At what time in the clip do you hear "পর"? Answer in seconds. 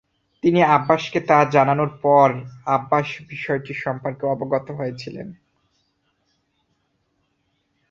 2.03-2.29